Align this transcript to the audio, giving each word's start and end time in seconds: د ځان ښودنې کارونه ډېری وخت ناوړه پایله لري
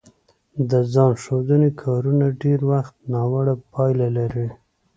د 0.69 0.71
ځان 0.93 1.11
ښودنې 1.23 1.69
کارونه 1.81 2.25
ډېری 2.41 2.65
وخت 2.71 2.95
ناوړه 3.11 3.55
پایله 3.73 4.07
لري 4.17 4.47